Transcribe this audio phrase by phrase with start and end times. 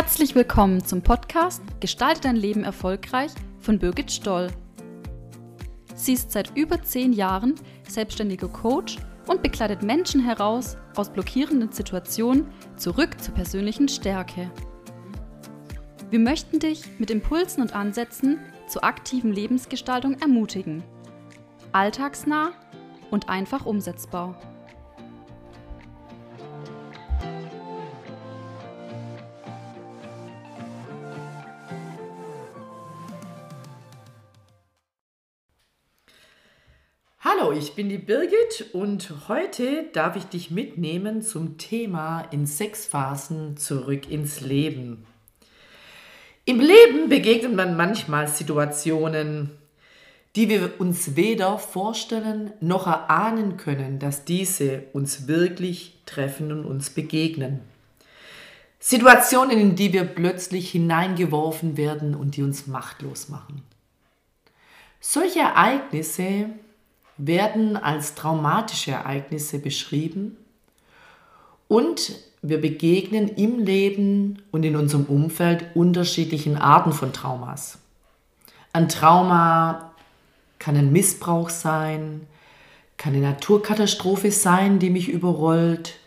[0.00, 4.46] Herzlich willkommen zum Podcast Gestalte dein Leben erfolgreich von Birgit Stoll.
[5.96, 7.56] Sie ist seit über zehn Jahren
[7.88, 14.48] selbstständiger Coach und begleitet Menschen heraus aus blockierenden Situationen zurück zur persönlichen Stärke.
[16.10, 18.38] Wir möchten dich mit Impulsen und Ansätzen
[18.68, 20.84] zur aktiven Lebensgestaltung ermutigen.
[21.72, 22.52] Alltagsnah
[23.10, 24.40] und einfach umsetzbar.
[37.52, 43.56] Ich bin die Birgit und heute darf ich dich mitnehmen zum Thema in sechs Phasen
[43.56, 45.06] zurück ins Leben.
[46.44, 49.50] Im Leben begegnet man manchmal Situationen,
[50.36, 56.90] die wir uns weder vorstellen noch erahnen können, dass diese uns wirklich treffen und uns
[56.90, 57.60] begegnen.
[58.78, 63.62] Situationen, in die wir plötzlich hineingeworfen werden und die uns machtlos machen.
[65.00, 66.50] Solche Ereignisse
[67.18, 70.36] werden als traumatische Ereignisse beschrieben
[71.66, 77.78] und wir begegnen im Leben und in unserem Umfeld unterschiedlichen Arten von Traumas.
[78.72, 79.92] Ein Trauma
[80.60, 82.26] kann ein Missbrauch sein,
[82.96, 85.98] kann eine Naturkatastrophe sein, die mich überrollt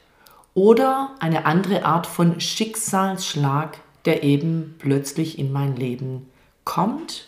[0.53, 6.29] oder eine andere Art von Schicksalsschlag, der eben plötzlich in mein Leben
[6.63, 7.27] kommt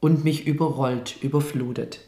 [0.00, 2.00] und mich überrollt, überflutet.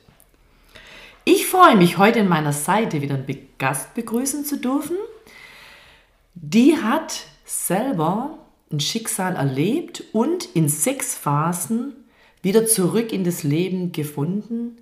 [1.28, 4.96] Ich freue mich, heute in meiner Seite wieder einen Gast begrüßen zu dürfen
[6.38, 8.38] die hat selber
[8.70, 11.94] ein Schicksal erlebt und in sechs Phasen
[12.42, 14.76] wieder zurück in das Leben gefunden,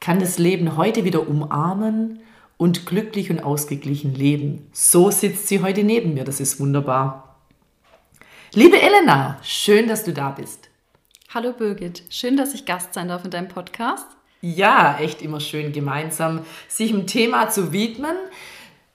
[0.00, 2.20] kann das Leben heute wieder umarmen
[2.58, 4.66] und glücklich und ausgeglichen leben.
[4.72, 7.40] So sitzt sie heute neben mir, das ist wunderbar.
[8.52, 10.68] Liebe Elena, schön, dass du da bist.
[11.32, 14.17] Hallo Birgit, schön, dass ich Gast sein darf in deinem Podcast.
[14.40, 18.16] Ja, echt immer schön gemeinsam sich einem Thema zu widmen,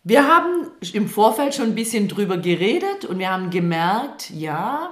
[0.06, 4.92] wir haben im Vorfeld schon ein bisschen drüber geredet und wir haben gemerkt, ja,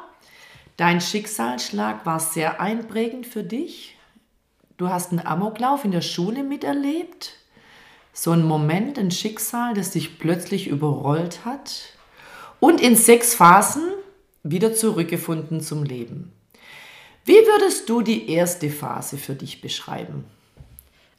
[0.77, 3.97] dein Schicksalsschlag war sehr einprägend für dich.
[4.77, 7.33] Du hast einen Amoklauf in der Schule miterlebt.
[8.13, 11.97] So ein Moment, ein Schicksal, das dich plötzlich überrollt hat.
[12.61, 13.83] Und in sechs Phasen
[14.43, 16.31] wieder zurückgefunden zum Leben.
[17.25, 20.23] Wie würdest du die erste Phase für dich beschreiben?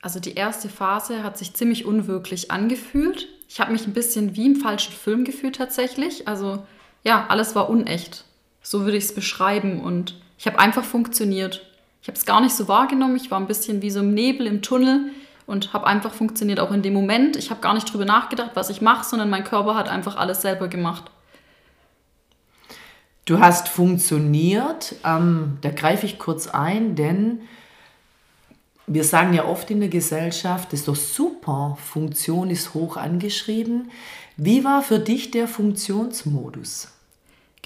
[0.02, 3.28] Also die erste Phase hat sich ziemlich unwirklich angefühlt.
[3.48, 6.26] Ich habe mich ein bisschen wie im falschen Film gefühlt tatsächlich.
[6.26, 6.66] Also
[7.04, 8.24] ja, alles war unecht.
[8.62, 9.80] So würde ich es beschreiben.
[9.80, 11.64] Und ich habe einfach funktioniert.
[12.02, 13.14] Ich habe es gar nicht so wahrgenommen.
[13.14, 15.12] Ich war ein bisschen wie so im Nebel, im Tunnel
[15.46, 17.36] und habe einfach funktioniert, auch in dem Moment.
[17.36, 20.42] Ich habe gar nicht drüber nachgedacht, was ich mache, sondern mein Körper hat einfach alles
[20.42, 21.10] selber gemacht.
[23.24, 24.96] Du hast funktioniert.
[25.04, 27.42] Ähm, da greife ich kurz ein, denn
[28.94, 33.90] wir sagen ja oft in der Gesellschaft, das ist doch super, Funktion ist hoch angeschrieben.
[34.36, 36.88] Wie war für dich der Funktionsmodus?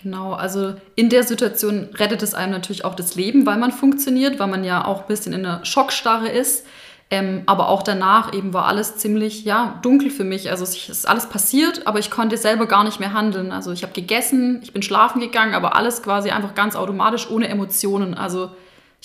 [0.02, 4.38] Genau, also in der Situation rettet es einem natürlich auch das Leben, weil man funktioniert,
[4.38, 6.66] weil man ja auch ein bisschen in der Schockstarre ist.
[7.08, 10.50] Ähm, aber auch danach eben war alles ziemlich ja, dunkel für mich.
[10.50, 13.52] Also es ist alles passiert, aber ich konnte selber gar nicht mehr handeln.
[13.52, 17.48] Also ich habe gegessen, ich bin schlafen gegangen, aber alles quasi einfach ganz automatisch, ohne
[17.48, 18.14] Emotionen.
[18.14, 18.50] Also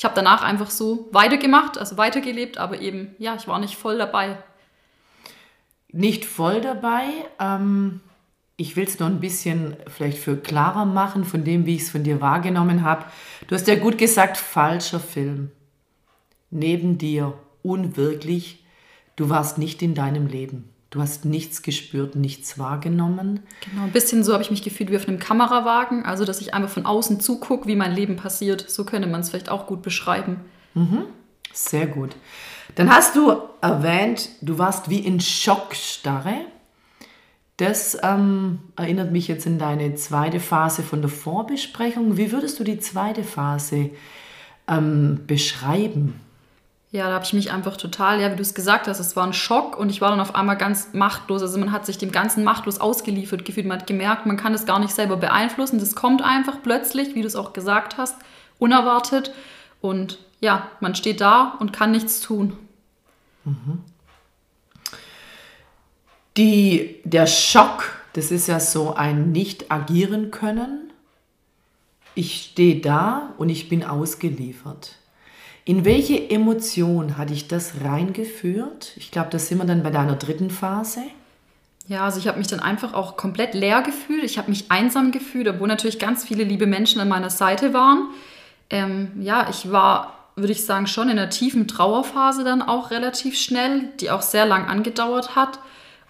[0.02, 4.00] ich habe danach einfach so weitergemacht, also weitergelebt, aber eben, ja, ich war nicht voll
[4.00, 4.36] dabei.
[5.92, 7.04] Nicht voll dabei.
[7.40, 8.00] Ähm,
[8.58, 11.92] ich will es noch ein bisschen vielleicht für klarer machen von dem, wie ich es
[11.92, 13.06] von dir wahrgenommen habe.
[13.46, 15.52] Du hast ja gut gesagt, falscher Film.
[16.50, 18.66] Neben dir, unwirklich.
[19.16, 20.68] Du warst nicht in deinem Leben.
[20.92, 23.40] Du hast nichts gespürt, nichts wahrgenommen.
[23.62, 26.54] Genau, ein bisschen so habe ich mich gefühlt wie auf einem Kamerawagen, also dass ich
[26.54, 28.70] einfach von außen zugucke, wie mein Leben passiert.
[28.70, 30.42] So könnte man es vielleicht auch gut beschreiben.
[30.74, 31.06] Mhm.
[31.54, 32.18] Sehr gut.
[32.76, 36.36] Dann hast du erwähnt, du warst wie in Schockstarre.
[37.56, 42.18] Das ähm, erinnert mich jetzt in deine zweite Phase von der Vorbesprechung.
[42.18, 43.92] Wie würdest du die zweite Phase
[44.68, 46.20] ähm, beschreiben?
[46.94, 49.26] Ja, da habe ich mich einfach total, ja, wie du es gesagt hast, es war
[49.26, 51.42] ein Schock und ich war dann auf einmal ganz machtlos.
[51.42, 53.66] Also man hat sich dem Ganzen machtlos ausgeliefert gefühlt.
[53.66, 55.80] Man hat gemerkt, man kann das gar nicht selber beeinflussen.
[55.80, 58.18] Das kommt einfach plötzlich, wie du es auch gesagt hast,
[58.60, 59.34] unerwartet.
[59.80, 62.58] Und ja, man steht da und kann nichts tun.
[63.46, 63.84] Mhm.
[66.36, 70.92] Die, der Schock, das ist ja so ein Nicht-Agieren können.
[72.16, 74.98] Ich stehe da und ich bin ausgeliefert.
[75.64, 78.94] In welche Emotion hat dich das reingeführt?
[78.96, 81.02] Ich glaube, da sind wir dann bei deiner dritten Phase.
[81.88, 84.24] Ja, also ich habe mich dann einfach auch komplett leer gefühlt.
[84.24, 88.10] Ich habe mich einsam gefühlt, obwohl natürlich ganz viele liebe Menschen an meiner Seite waren.
[88.70, 93.38] Ähm, ja, ich war, würde ich sagen, schon in einer tiefen Trauerphase dann auch relativ
[93.38, 95.60] schnell, die auch sehr lang angedauert hat.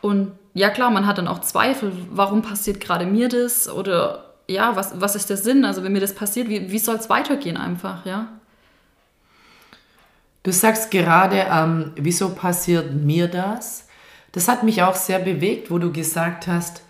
[0.02, 3.70] Und ja, klar, man hat dann auch Zweifel, warum passiert gerade mir das?
[3.70, 5.66] Oder ja, was, was ist der Sinn?
[5.66, 8.28] Also wenn mir das passiert, wie, wie soll es weitergehen einfach, ja?
[10.44, 13.88] Du sagst gerade, ähm, wieso passiert mir das?
[14.32, 16.82] Das hat mich auch sehr bewegt, wo du gesagt hast,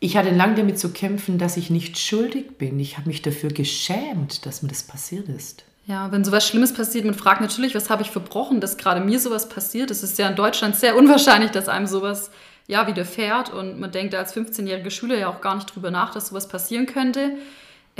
[0.00, 2.80] ich hatte lange damit zu kämpfen, dass ich nicht schuldig bin.
[2.80, 5.64] Ich habe mich dafür geschämt, dass mir das passiert ist.
[5.86, 9.18] Ja, wenn sowas Schlimmes passiert, man fragt natürlich, was habe ich verbrochen, dass gerade mir
[9.18, 9.90] sowas passiert.
[9.90, 12.30] Es ist ja in Deutschland sehr unwahrscheinlich, dass einem sowas
[12.66, 16.28] ja widerfährt und man denkt als 15-jährige Schüler ja auch gar nicht drüber nach, dass
[16.28, 17.32] sowas passieren könnte.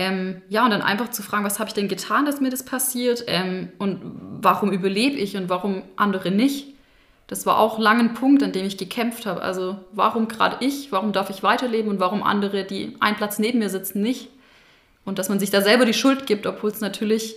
[0.00, 2.64] Ähm, ja, und dann einfach zu fragen, was habe ich denn getan, dass mir das
[2.64, 4.00] passiert ähm, und
[4.40, 6.68] warum überlebe ich und warum andere nicht
[7.30, 9.40] das war auch lange ein Punkt, an dem ich gekämpft habe.
[9.40, 13.60] Also warum gerade ich, warum darf ich weiterleben und warum andere, die einen Platz neben
[13.60, 14.28] mir sitzen, nicht?
[15.04, 17.36] Und dass man sich da selber die Schuld gibt, obwohl es natürlich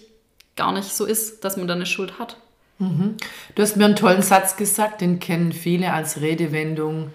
[0.56, 2.38] gar nicht so ist, dass man da eine Schuld hat.
[2.80, 3.18] Mhm.
[3.54, 7.12] Du hast mir einen tollen Satz gesagt, den kennen viele als Redewendung.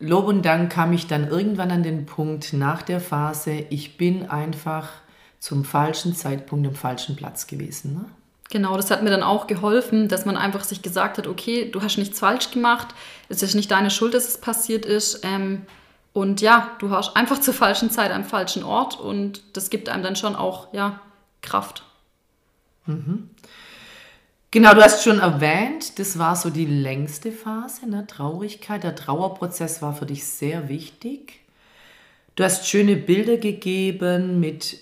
[0.00, 4.30] Lob und Dank kam ich dann irgendwann an den Punkt nach der Phase, ich bin
[4.30, 4.88] einfach
[5.40, 7.94] zum falschen Zeitpunkt am falschen Platz gewesen.
[7.94, 8.04] Ne?
[8.50, 11.82] Genau, das hat mir dann auch geholfen, dass man einfach sich gesagt hat, okay, du
[11.82, 12.88] hast nichts falsch gemacht,
[13.28, 15.20] es ist nicht deine Schuld, dass es passiert ist.
[15.24, 15.62] Ähm,
[16.12, 20.02] und ja, du hast einfach zur falschen Zeit am falschen Ort und das gibt einem
[20.02, 21.00] dann schon auch ja,
[21.42, 21.82] Kraft.
[22.86, 23.30] Mhm.
[24.50, 28.06] Genau, du hast schon erwähnt, das war so die längste Phase, ne?
[28.06, 28.82] Traurigkeit.
[28.82, 31.40] Der Trauerprozess war für dich sehr wichtig.
[32.34, 34.78] Du hast schöne Bilder gegeben mit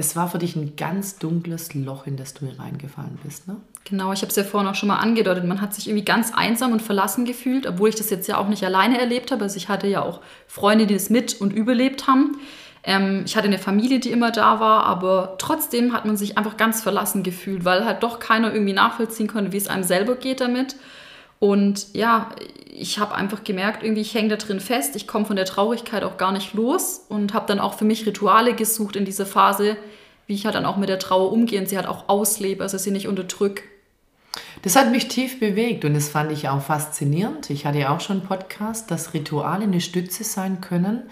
[0.00, 3.56] es war für dich ein ganz dunkles Loch, in das du hineingefallen bist, ne?
[3.84, 5.44] Genau, ich habe es ja vorhin auch schon mal angedeutet.
[5.44, 8.48] Man hat sich irgendwie ganz einsam und verlassen gefühlt, obwohl ich das jetzt ja auch
[8.48, 9.42] nicht alleine erlebt habe.
[9.42, 12.38] Also ich hatte ja auch Freunde, die das mit und überlebt haben.
[12.82, 16.56] Ähm, ich hatte eine Familie, die immer da war, aber trotzdem hat man sich einfach
[16.56, 20.40] ganz verlassen gefühlt, weil halt doch keiner irgendwie nachvollziehen konnte, wie es einem selber geht
[20.40, 20.76] damit.
[21.38, 22.30] Und ja,
[22.72, 26.04] ich habe einfach gemerkt, irgendwie ich hänge da drin fest, ich komme von der Traurigkeit
[26.04, 29.76] auch gar nicht los und habe dann auch für mich Rituale gesucht in dieser Phase,
[30.26, 32.78] wie ich halt dann auch mit der Trauer umgehe und sie halt auch auslebe, also
[32.78, 33.62] sie nicht unterdrück.
[34.62, 37.48] Das hat mich tief bewegt und das fand ich auch faszinierend.
[37.48, 41.04] Ich hatte ja auch schon einen Podcast, dass Rituale eine Stütze sein können.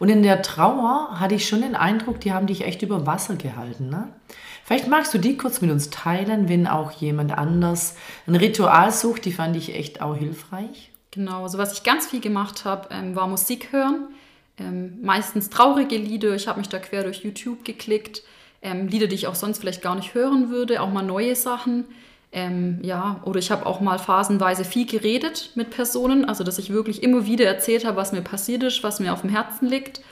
[0.00, 3.36] Und in der Trauer hatte ich schon den Eindruck, die haben dich echt über Wasser
[3.36, 3.90] gehalten.
[3.90, 4.08] Ne?
[4.64, 7.94] Vielleicht magst du die kurz mit uns teilen, wenn auch jemand anders
[8.26, 9.24] ein Ritual sucht.
[9.24, 10.90] Die fand ich echt auch hilfreich.
[11.12, 14.08] Genau, also was ich ganz viel gemacht habe, ähm, war Musik hören.
[14.58, 16.34] Ähm, meistens traurige Lieder.
[16.34, 18.24] Ich habe mich da quer durch YouTube geklickt.
[18.60, 21.84] Ähm, Lieder, die ich auch sonst vielleicht gar nicht hören würde, auch mal neue Sachen.
[22.36, 26.68] Ähm, ja, oder ich habe auch mal phasenweise viel geredet mit Personen, also dass ich
[26.68, 30.02] wirklich immer wieder erzählt habe, was mir passiert ist, was mir auf dem Herzen liegt.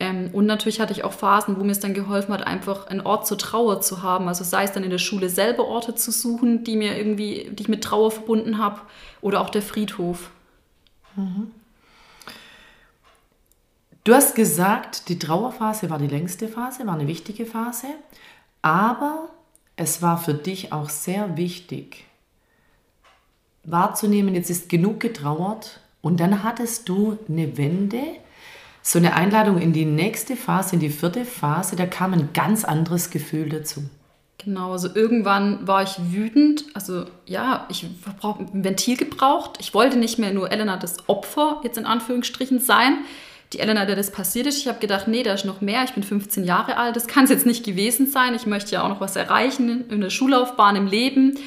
[0.00, 3.02] Ähm, und natürlich hatte ich auch Phasen, wo mir es dann geholfen hat, einfach einen
[3.02, 4.26] Ort zur Trauer zu haben.
[4.26, 7.62] Also sei es dann in der Schule selber Orte zu suchen, die mir irgendwie, die
[7.62, 8.80] ich mit Trauer verbunden habe,
[9.20, 10.30] oder auch der Friedhof.
[11.14, 11.52] Mhm.
[14.02, 17.86] Du hast gesagt, die Trauerphase war die längste Phase, war eine wichtige Phase,
[18.62, 19.28] aber
[19.78, 22.04] es war für dich auch sehr wichtig,
[23.64, 28.02] wahrzunehmen, jetzt ist genug getrauert und dann hattest du eine Wende,
[28.82, 32.64] so eine Einladung in die nächste Phase, in die vierte Phase, da kam ein ganz
[32.64, 33.84] anderes Gefühl dazu.
[34.38, 36.64] Genau, also irgendwann war ich wütend.
[36.74, 37.86] Also ja, ich
[38.22, 39.58] habe ein Ventil gebraucht.
[39.58, 42.98] Ich wollte nicht mehr nur Elena das Opfer jetzt in Anführungsstrichen sein.
[43.52, 45.84] Die Elena, der das passiert ist, ich habe gedacht, nee, da ist noch mehr.
[45.84, 48.34] Ich bin 15 Jahre alt, das kann es jetzt nicht gewesen sein.
[48.34, 51.38] Ich möchte ja auch noch was erreichen in der Schullaufbahn, im Leben.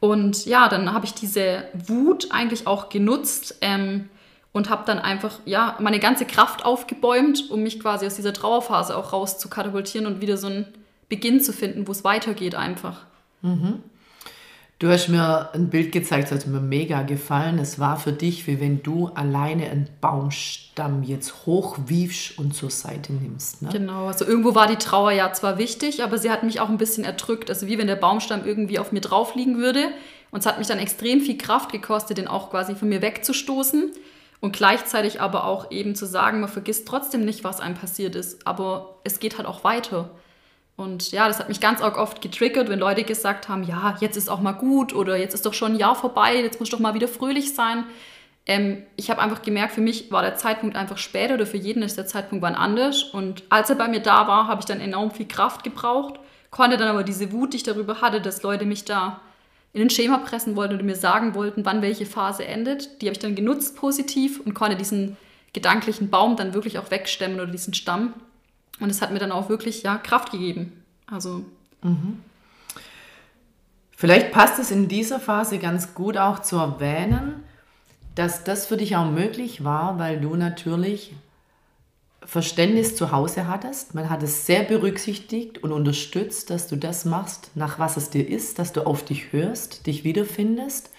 [0.00, 4.10] Und ja, dann habe ich diese Wut eigentlich auch genutzt, ähm,
[4.56, 8.96] und habe dann einfach ja meine ganze Kraft aufgebäumt, um mich quasi aus dieser Trauerphase
[8.96, 10.64] auch raus zu katapultieren und wieder so einen
[11.10, 13.04] Beginn zu finden, wo es weitergeht einfach.
[13.42, 13.82] Mhm.
[14.78, 17.58] Du hast mir ein Bild gezeigt, das hat mir mega gefallen.
[17.58, 23.14] Es war für dich, wie wenn du alleine einen Baumstamm jetzt hochwiefst und zur Seite
[23.14, 23.62] nimmst.
[23.62, 23.70] Ne?
[23.72, 26.76] Genau, also irgendwo war die Trauer ja zwar wichtig, aber sie hat mich auch ein
[26.76, 27.48] bisschen erdrückt.
[27.48, 29.88] Also wie wenn der Baumstamm irgendwie auf mir drauf liegen würde.
[30.30, 33.92] Und es hat mich dann extrem viel Kraft gekostet, den auch quasi von mir wegzustoßen.
[34.40, 38.46] Und gleichzeitig aber auch eben zu sagen, man vergisst trotzdem nicht, was einem passiert ist,
[38.46, 40.10] aber es geht halt auch weiter.
[40.76, 44.28] Und ja, das hat mich ganz oft getriggert, wenn Leute gesagt haben, ja, jetzt ist
[44.28, 46.92] auch mal gut oder jetzt ist doch schon ein Jahr vorbei, jetzt muss doch mal
[46.94, 47.84] wieder fröhlich sein.
[48.44, 51.82] Ähm, ich habe einfach gemerkt, für mich war der Zeitpunkt einfach später oder für jeden
[51.82, 53.04] ist der Zeitpunkt wann anders.
[53.04, 56.76] Und als er bei mir da war, habe ich dann enorm viel Kraft gebraucht, konnte
[56.76, 59.20] dann aber diese Wut, die ich darüber hatte, dass Leute mich da
[59.72, 63.02] in ein Schema pressen wollten oder mir sagen wollten, wann welche Phase endet.
[63.02, 65.16] Die habe ich dann genutzt positiv und konnte diesen
[65.52, 68.14] gedanklichen Baum dann wirklich auch wegstemmen oder diesen Stamm.
[68.80, 70.84] Und es hat mir dann auch wirklich ja, Kraft gegeben.
[71.06, 71.44] Also.
[71.82, 72.20] Mhm.
[73.96, 77.42] Vielleicht passt es in dieser Phase ganz gut auch zu erwähnen,
[78.14, 81.14] dass das für dich auch möglich war, weil du natürlich
[82.22, 83.94] Verständnis zu Hause hattest.
[83.94, 88.28] Man hat es sehr berücksichtigt und unterstützt, dass du das machst, nach was es dir
[88.28, 90.90] ist, dass du auf dich hörst, dich wiederfindest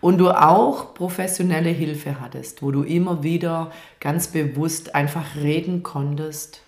[0.00, 6.60] und du auch professionelle Hilfe hattest, wo du immer wieder ganz bewusst einfach reden konntest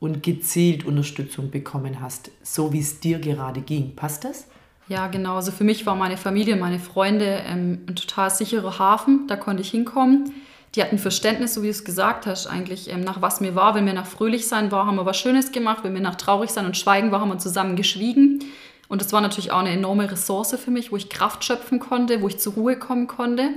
[0.00, 3.94] und gezielt Unterstützung bekommen hast, so wie es dir gerade ging.
[3.96, 4.46] Passt das?
[4.88, 5.36] Ja, genau.
[5.36, 9.26] Also für mich war meine Familie, meine Freunde ähm, ein total sicherer Hafen.
[9.28, 10.32] Da konnte ich hinkommen.
[10.74, 13.74] Die hatten Verständnis, so wie du es gesagt hast, eigentlich ähm, nach was mir war.
[13.74, 15.84] Wenn mir nach fröhlich sein war, haben wir was Schönes gemacht.
[15.84, 18.44] Wenn mir nach traurig sein und schweigen war, haben wir zusammen geschwiegen.
[18.88, 22.20] Und das war natürlich auch eine enorme Ressource für mich, wo ich Kraft schöpfen konnte,
[22.20, 23.50] wo ich zur Ruhe kommen konnte.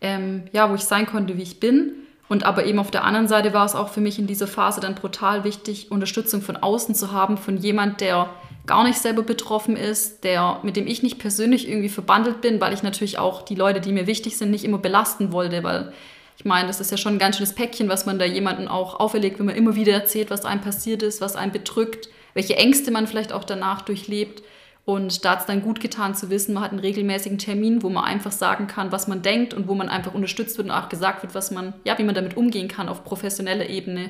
[0.00, 1.92] Ähm, ja, wo ich sein konnte, wie ich bin.
[2.28, 4.80] Und aber eben auf der anderen Seite war es auch für mich in dieser Phase
[4.80, 8.28] dann brutal wichtig, Unterstützung von außen zu haben, von jemand, der
[8.66, 12.74] gar nicht selber betroffen ist, der, mit dem ich nicht persönlich irgendwie verbandelt bin, weil
[12.74, 15.92] ich natürlich auch die Leute, die mir wichtig sind, nicht immer belasten wollte, weil
[16.36, 19.00] ich meine, das ist ja schon ein ganz schönes Päckchen, was man da jemandem auch
[19.00, 22.92] auferlegt, wenn man immer wieder erzählt, was einem passiert ist, was einen bedrückt, welche Ängste
[22.92, 24.42] man vielleicht auch danach durchlebt.
[24.88, 27.90] Und da hat es dann gut getan zu wissen, man hat einen regelmäßigen Termin, wo
[27.90, 30.88] man einfach sagen kann, was man denkt und wo man einfach unterstützt wird und auch
[30.88, 34.08] gesagt wird, was man, ja, wie man damit umgehen kann auf professioneller Ebene.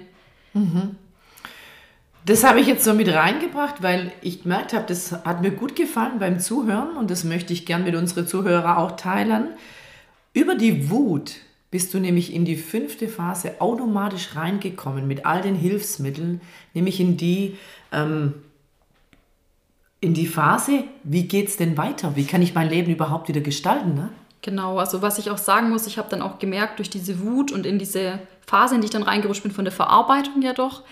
[0.54, 0.94] Mhm.
[2.24, 5.74] Das habe ich jetzt so mit reingebracht, weil ich gemerkt habe, das hat mir gut
[5.74, 9.48] gefallen beim Zuhören und das möchte ich gern mit unseren Zuhörern auch teilen.
[10.32, 11.38] Über die Wut
[11.72, 16.40] bist du nämlich in die fünfte Phase automatisch reingekommen mit all den Hilfsmitteln,
[16.72, 17.56] nämlich in die,
[17.90, 18.34] ähm,
[20.00, 22.14] in die Phase, wie geht es denn weiter?
[22.14, 23.94] Wie kann ich mein Leben überhaupt wieder gestalten?
[23.94, 24.10] Ne?
[24.42, 27.50] Genau, also was ich auch sagen muss, ich habe dann auch gemerkt durch diese Wut
[27.50, 30.82] und in diese Phase, in die ich dann reingerutscht bin von der Verarbeitung ja doch,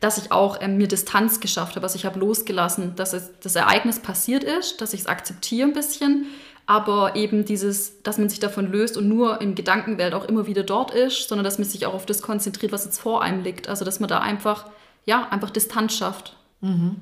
[0.00, 1.84] dass ich auch ähm, mir Distanz geschafft habe.
[1.84, 5.74] Also ich habe losgelassen, dass es, das Ereignis passiert ist, dass ich es akzeptiere ein
[5.74, 6.26] bisschen,
[6.66, 10.62] aber eben dieses, dass man sich davon löst und nur im Gedankenwelt auch immer wieder
[10.62, 13.68] dort ist, sondern dass man sich auch auf das konzentriert, was jetzt vor einem liegt.
[13.68, 14.66] Also dass man da einfach,
[15.04, 16.36] ja, einfach Distanz schafft.
[16.62, 16.96] Mhm.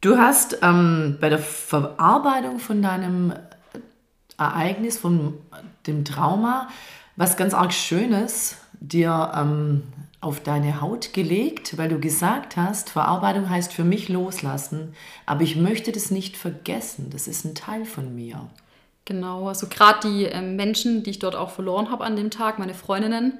[0.00, 3.32] Du hast ähm, bei der Verarbeitung von deinem
[4.38, 5.34] Ereignis, von
[5.86, 6.68] dem Trauma,
[7.16, 9.84] was ganz arg Schönes dir ähm,
[10.20, 15.56] auf deine Haut gelegt, weil du gesagt hast, Verarbeitung heißt für mich loslassen, aber ich
[15.56, 18.46] möchte das nicht vergessen, das ist ein Teil von mir.
[19.06, 22.58] Genau, also gerade die ähm, Menschen, die ich dort auch verloren habe an dem Tag,
[22.58, 23.38] meine Freundinnen,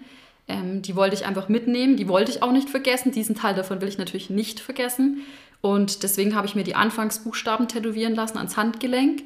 [0.49, 3.81] ähm, die wollte ich einfach mitnehmen, die wollte ich auch nicht vergessen, diesen Teil davon
[3.81, 5.23] will ich natürlich nicht vergessen
[5.61, 9.23] und deswegen habe ich mir die Anfangsbuchstaben tätowieren lassen ans Handgelenk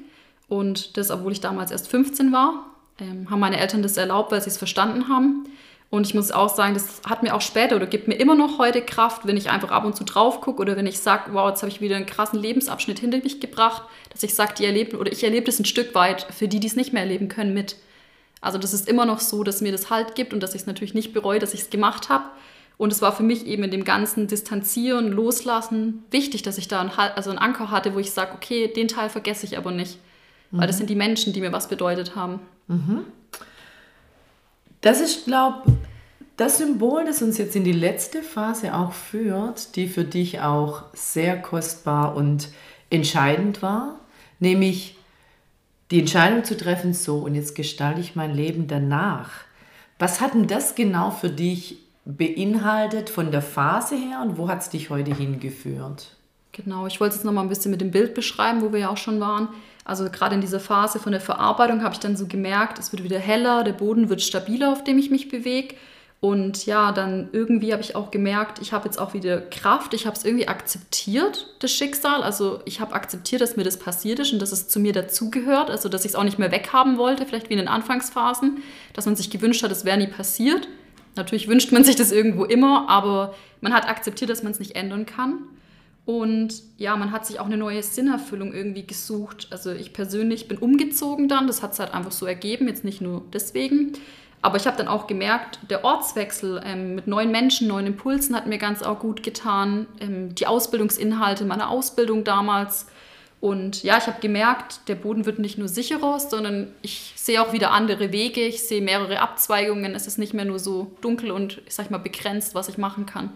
[0.48, 2.66] und das, obwohl ich damals erst 15 war,
[2.98, 5.44] ähm, haben meine Eltern das erlaubt, weil sie es verstanden haben.
[5.90, 8.58] Und ich muss auch sagen, das hat mir auch später oder gibt mir immer noch
[8.58, 11.48] heute Kraft, wenn ich einfach ab und zu drauf gucke oder wenn ich sage, wow,
[11.48, 14.98] jetzt habe ich wieder einen krassen Lebensabschnitt hinter mich gebracht, dass ich sage, die erleben
[14.98, 17.54] oder ich erlebe das ein Stück weit für die, die es nicht mehr erleben können,
[17.54, 17.74] mit.
[18.40, 20.66] Also das ist immer noch so, dass mir das Halt gibt und dass ich es
[20.66, 22.24] natürlich nicht bereue, dass ich es gemacht habe.
[22.80, 26.80] Und es war für mich eben in dem ganzen Distanzieren, Loslassen wichtig, dass ich da
[26.80, 29.98] einen, also einen Anker hatte, wo ich sage, okay, den Teil vergesse ich aber nicht.
[30.50, 30.60] Mhm.
[30.60, 30.78] Weil das mhm.
[30.78, 32.40] sind die Menschen, die mir was bedeutet haben.
[32.68, 33.04] Mhm.
[34.80, 35.72] Das ist, glaube ich,
[36.38, 40.84] das Symbol, das uns jetzt in die letzte Phase auch führt, die für dich auch
[40.94, 42.48] sehr kostbar und
[42.88, 44.00] entscheidend war,
[44.38, 44.96] nämlich
[45.90, 49.32] die Entscheidung zu treffen, so und jetzt gestalte ich mein Leben danach.
[49.98, 54.62] Was hat denn das genau für dich beinhaltet von der Phase her und wo hat
[54.62, 56.16] es dich heute hingeführt?
[56.52, 58.88] Genau, ich wollte es noch mal ein bisschen mit dem Bild beschreiben, wo wir ja
[58.88, 59.48] auch schon waren.
[59.84, 63.04] Also gerade in dieser Phase von der Verarbeitung habe ich dann so gemerkt, es wird
[63.04, 65.74] wieder heller, der Boden wird stabiler, auf dem ich mich bewege.
[66.20, 70.06] Und ja, dann irgendwie habe ich auch gemerkt, ich habe jetzt auch wieder Kraft, ich
[70.06, 72.22] habe es irgendwie akzeptiert, das Schicksal.
[72.22, 75.70] Also ich habe akzeptiert, dass mir das passiert ist und dass es zu mir dazugehört,
[75.70, 79.06] also dass ich es auch nicht mehr weghaben wollte, vielleicht wie in den Anfangsphasen, dass
[79.06, 80.68] man sich gewünscht hat, es wäre nie passiert.
[81.20, 84.74] Natürlich wünscht man sich das irgendwo immer, aber man hat akzeptiert, dass man es nicht
[84.74, 85.40] ändern kann.
[86.06, 89.48] Und ja, man hat sich auch eine neue Sinnerfüllung irgendwie gesucht.
[89.50, 93.02] Also ich persönlich bin umgezogen dann, das hat es halt einfach so ergeben, jetzt nicht
[93.02, 93.92] nur deswegen.
[94.40, 98.46] Aber ich habe dann auch gemerkt, der Ortswechsel ähm, mit neuen Menschen, neuen Impulsen hat
[98.46, 99.86] mir ganz auch gut getan.
[100.00, 102.86] Ähm, die Ausbildungsinhalte meiner Ausbildung damals.
[103.40, 107.54] Und ja, ich habe gemerkt, der Boden wird nicht nur sicherer, sondern ich sehe auch
[107.54, 108.42] wieder andere Wege.
[108.42, 109.94] Ich sehe mehrere Abzweigungen.
[109.94, 113.06] Es ist nicht mehr nur so dunkel und, ich sag mal, begrenzt, was ich machen
[113.06, 113.30] kann.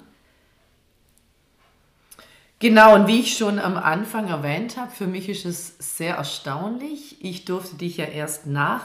[2.58, 7.22] Genau, und wie ich schon am Anfang erwähnt habe, für mich ist es sehr erstaunlich.
[7.24, 8.84] Ich durfte dich ja erst nach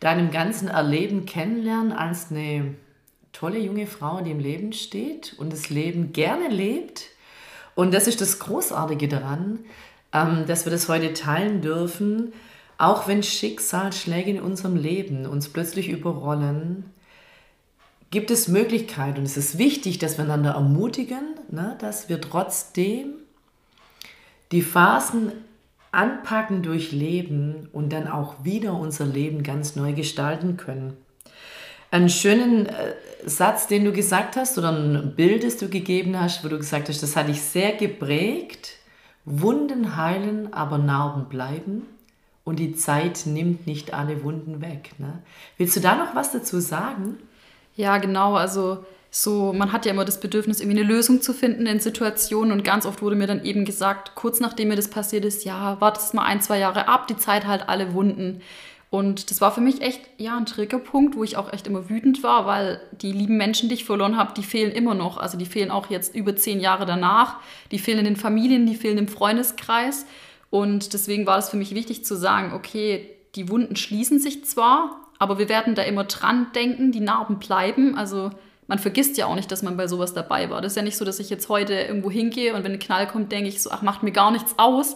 [0.00, 2.74] deinem ganzen Erleben kennenlernen als eine
[3.32, 7.06] tolle junge Frau, die im Leben steht und das Leben gerne lebt.
[7.74, 9.60] Und das ist das Großartige daran,
[10.14, 12.32] ähm, dass wir das heute teilen dürfen,
[12.78, 16.84] auch wenn Schicksalsschläge in unserem Leben uns plötzlich überrollen,
[18.10, 23.14] gibt es Möglichkeiten und es ist wichtig, dass wir einander ermutigen, ne, dass wir trotzdem
[24.52, 25.32] die Phasen
[25.90, 30.96] anpacken, durchleben und dann auch wieder unser Leben ganz neu gestalten können.
[31.90, 32.94] Einen schönen äh,
[33.24, 36.88] Satz, den du gesagt hast oder ein Bild, das du gegeben hast, wo du gesagt
[36.88, 38.78] hast, das hat dich sehr geprägt.
[39.24, 41.82] Wunden heilen, aber Narben bleiben
[42.44, 44.90] und die Zeit nimmt nicht alle Wunden weg.
[44.98, 45.22] Ne?
[45.56, 47.16] Willst du da noch was dazu sagen?
[47.74, 48.34] Ja, genau.
[48.34, 52.52] Also so, man hat ja immer das Bedürfnis, irgendwie eine Lösung zu finden in Situationen
[52.52, 55.80] und ganz oft wurde mir dann eben gesagt, kurz nachdem mir das passiert ist, ja,
[55.80, 58.42] wartest mal ein, zwei Jahre ab, die Zeit halt alle Wunden.
[58.94, 62.22] Und das war für mich echt, ja, ein Triggerpunkt, wo ich auch echt immer wütend
[62.22, 65.18] war, weil die lieben Menschen, die ich verloren habe, die fehlen immer noch.
[65.18, 67.40] Also die fehlen auch jetzt über zehn Jahre danach.
[67.72, 70.06] Die fehlen in den Familien, die fehlen im Freundeskreis.
[70.48, 75.00] Und deswegen war es für mich wichtig zu sagen, okay, die Wunden schließen sich zwar,
[75.18, 77.98] aber wir werden da immer dran denken, die Narben bleiben.
[77.98, 78.30] Also
[78.68, 80.60] man vergisst ja auch nicht, dass man bei sowas dabei war.
[80.62, 83.08] Das ist ja nicht so, dass ich jetzt heute irgendwo hingehe und wenn ein Knall
[83.08, 84.94] kommt, denke ich so, ach, macht mir gar nichts aus,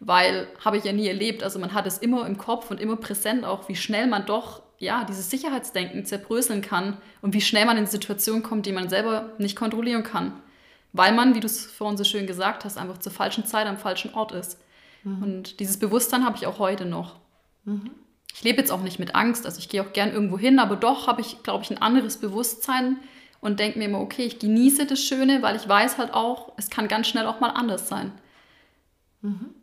[0.00, 1.42] weil habe ich ja nie erlebt.
[1.42, 4.62] Also man hat es immer im Kopf und immer präsent, auch wie schnell man doch
[4.78, 9.32] ja, dieses Sicherheitsdenken zerbröseln kann und wie schnell man in Situationen kommt, die man selber
[9.38, 10.32] nicht kontrollieren kann.
[10.92, 13.76] Weil man, wie du es vorhin so schön gesagt hast, einfach zur falschen Zeit am
[13.76, 14.58] falschen Ort ist.
[15.02, 15.22] Mhm.
[15.22, 17.16] Und dieses Bewusstsein habe ich auch heute noch.
[17.64, 17.90] Mhm.
[18.32, 20.76] Ich lebe jetzt auch nicht mit Angst, also ich gehe auch gern irgendwo hin, aber
[20.76, 22.98] doch habe ich, glaube ich, ein anderes Bewusstsein
[23.40, 26.70] und denke mir immer, okay, ich genieße das Schöne, weil ich weiß halt auch, es
[26.70, 28.12] kann ganz schnell auch mal anders sein.
[29.22, 29.54] Mhm.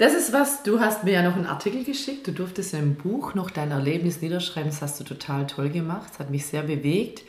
[0.00, 2.94] Das ist was, du hast mir ja noch einen Artikel geschickt, du durftest ja im
[2.94, 6.62] Buch noch dein Erlebnis niederschreiben, das hast du total toll gemacht, das hat mich sehr
[6.62, 7.22] bewegt.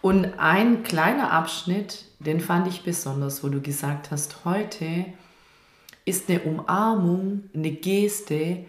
[0.00, 5.04] Und ein kleiner Abschnitt, den fand ich besonders, wo du gesagt hast, heute
[6.06, 8.64] ist eine Umarmung, eine Geste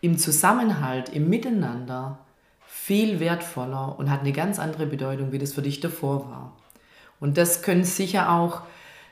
[0.00, 2.20] im Zusammenhalt, im Miteinander
[2.66, 6.56] viel wertvoller und hat eine ganz andere Bedeutung, wie das für dich davor war.
[7.20, 8.62] Und das können sicher auch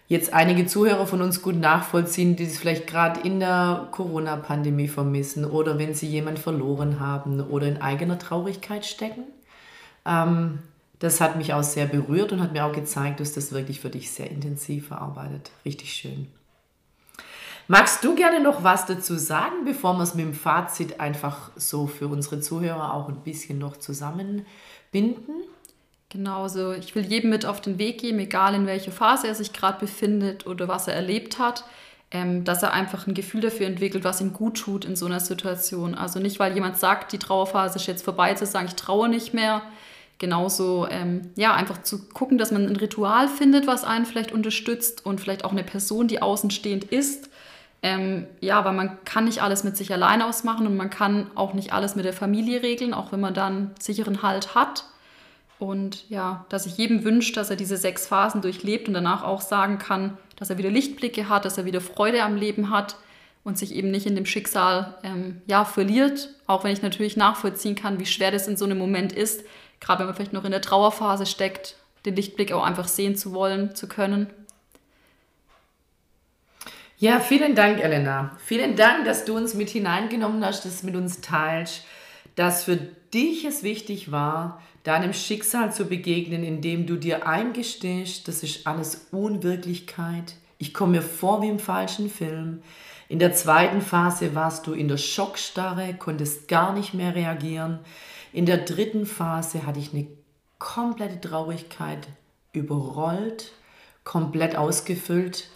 [0.08, 5.44] jetzt einige Zuhörer von uns gut nachvollziehen, die es vielleicht gerade in der Corona-Pandemie vermissen
[5.44, 9.24] oder wenn sie jemanden verloren haben oder in eigener Traurigkeit stecken.
[10.04, 10.60] Ähm,
[10.98, 13.90] das hat mich auch sehr berührt und hat mir auch gezeigt, dass das wirklich für
[13.90, 15.50] dich sehr intensiv verarbeitet.
[15.64, 16.28] Richtig schön.
[17.66, 21.86] Magst du gerne noch was dazu sagen, bevor wir es mit dem Fazit einfach so
[21.86, 24.44] für unsere Zuhörer auch ein bisschen noch zusammenbinden?
[26.14, 29.34] Genau, also ich will jedem mit auf den Weg geben, egal in welcher Phase er
[29.34, 31.64] sich gerade befindet oder was er erlebt hat,
[32.12, 35.18] ähm, dass er einfach ein Gefühl dafür entwickelt, was ihm gut tut in so einer
[35.18, 35.96] Situation.
[35.96, 39.34] Also nicht, weil jemand sagt, die Trauerphase ist jetzt vorbei, zu sagen, ich traue nicht
[39.34, 39.62] mehr.
[40.18, 45.04] Genauso, ähm, ja, einfach zu gucken, dass man ein Ritual findet, was einen vielleicht unterstützt
[45.04, 47.28] und vielleicht auch eine Person, die außenstehend ist,
[47.82, 51.54] ähm, ja, weil man kann nicht alles mit sich alleine ausmachen und man kann auch
[51.54, 54.84] nicht alles mit der Familie regeln, auch wenn man dann sicheren Halt hat.
[55.58, 59.40] Und ja, dass ich jedem wünsche, dass er diese sechs Phasen durchlebt und danach auch
[59.40, 62.96] sagen kann, dass er wieder Lichtblicke hat, dass er wieder Freude am Leben hat
[63.44, 66.30] und sich eben nicht in dem Schicksal ähm, ja, verliert.
[66.46, 69.44] Auch wenn ich natürlich nachvollziehen kann, wie schwer das in so einem Moment ist,
[69.80, 73.32] gerade wenn man vielleicht noch in der Trauerphase steckt, den Lichtblick auch einfach sehen zu
[73.32, 74.28] wollen, zu können.
[76.98, 78.36] Ja, vielen Dank, Elena.
[78.44, 81.84] Vielen Dank, dass du uns mit hineingenommen hast, dass du mit uns teilst,
[82.34, 88.42] dass für dich es wichtig war, deinem Schicksal zu begegnen, indem du dir eingestehst, das
[88.42, 90.36] ist alles Unwirklichkeit.
[90.58, 92.62] Ich komme mir vor wie im falschen Film.
[93.08, 97.80] In der zweiten Phase warst du in der Schockstarre, konntest gar nicht mehr reagieren.
[98.32, 100.06] In der dritten Phase hatte ich eine
[100.58, 102.06] komplette Traurigkeit
[102.52, 103.52] überrollt,
[104.04, 105.48] komplett ausgefüllt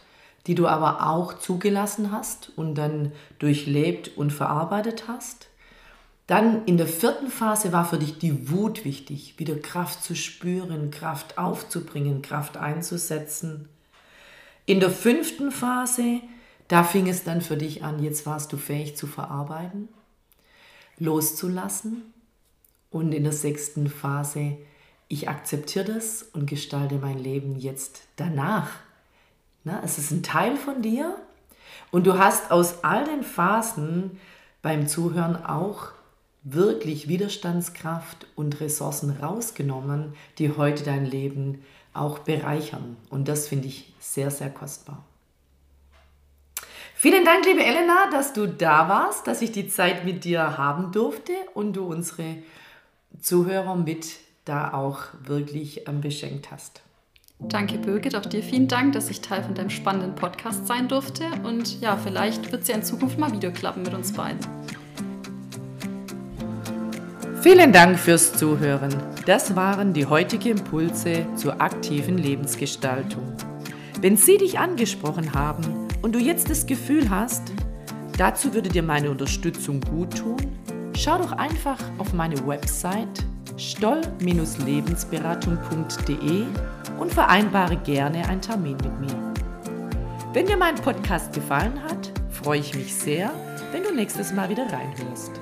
[0.49, 5.49] die du aber auch zugelassen hast und dann durchlebt und verarbeitet hast.
[6.29, 10.93] Dann in der vierten Phase war für dich die Wut wichtig, wieder Kraft zu spüren,
[10.93, 13.69] Kraft aufzubringen, Kraft einzusetzen.
[14.65, 16.21] In der fünften Phase,
[16.69, 19.89] da fing es dann für dich an, jetzt warst du fähig zu verarbeiten,
[20.99, 22.15] loszulassen.
[22.91, 24.57] Und in der sechsten Phase,
[25.09, 28.69] ich akzeptiere das und gestalte mein Leben jetzt danach
[29.69, 29.81] Ne?
[29.85, 31.17] Es ist ein Teil von dir
[31.91, 34.19] und du hast aus all den Phasen
[34.63, 35.89] beim Zuhören auch
[36.53, 41.63] wirklich Widerstandskraft und Ressourcen rausgenommen, die heute dein Leben
[41.95, 42.97] auch bereichern.
[43.11, 45.05] Und das finde ich sehr, sehr kostbar.
[46.95, 50.91] Vielen Dank, liebe Elena, dass du da warst, dass ich die Zeit mit dir haben
[50.91, 52.39] durfte und du unsere
[53.21, 56.83] Zuhörer mit da auch wirklich ähm, beschenkt hast.
[57.39, 58.17] Danke, Birgit.
[58.17, 61.25] Auch dir vielen Dank, dass ich Teil von deinem spannenden Podcast sein durfte.
[61.45, 64.41] Und ja, vielleicht wird es ja in Zukunft mal wieder klappen mit uns beiden.
[67.41, 68.93] Vielen Dank fürs Zuhören.
[69.25, 73.33] Das waren die heutigen Impulse zur aktiven Lebensgestaltung.
[74.01, 77.53] Wenn sie dich angesprochen haben und du jetzt das Gefühl hast,
[78.17, 80.39] dazu würde dir meine Unterstützung gut tun,
[80.97, 83.25] schau doch einfach auf meine Website
[83.57, 86.43] stoll-lebensberatung.de
[86.99, 89.33] und vereinbare gerne einen Termin mit mir.
[90.33, 93.31] Wenn dir mein Podcast gefallen hat, freue ich mich sehr,
[93.71, 95.41] wenn du nächstes Mal wieder reinhörst.